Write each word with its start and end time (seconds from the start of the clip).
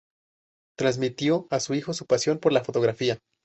Transmitió 0.79 1.45
a 1.51 1.59
su 1.59 1.75
hijo 1.75 1.93
su 1.93 2.07
pasión 2.07 2.39
por 2.39 2.53
la 2.53 2.63
fotografía. 2.63 3.19